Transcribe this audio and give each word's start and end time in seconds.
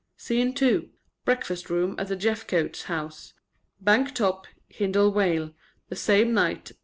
Scene 0.17 0.55
2. 0.55 0.89
Breakfast 1.25 1.69
room 1.69 1.93
of 1.99 2.07
the 2.07 2.15
Jeffcotes' 2.17 2.85
house, 2.85 3.33
Bank 3.79 4.15
Top, 4.15 4.47
Hindle 4.67 5.11
Vale, 5.11 5.53
The 5.89 5.95
same 5.95 6.33
night. 6.33 6.71